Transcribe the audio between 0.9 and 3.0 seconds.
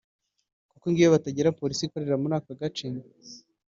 iyo batagira polisi ikorera muri aka gace